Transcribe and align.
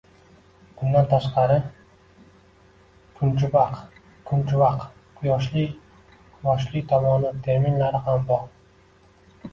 Bundan 0.77 1.03
tashqari, 1.09 1.57
kunchubaq, 3.19 3.77
kunchuvaq- 4.31 4.87
«quyoshli, 5.19 5.67
quyoshli 6.39 6.85
tomoni» 6.93 7.35
terminlari 7.49 8.03
ham 8.09 8.29
bor. 8.33 8.45